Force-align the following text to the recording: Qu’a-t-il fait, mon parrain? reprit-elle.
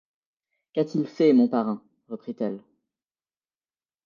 Qu’a-t-il 0.73 1.05
fait, 1.05 1.31
mon 1.31 1.47
parrain? 1.47 1.79
reprit-elle. 2.09 2.59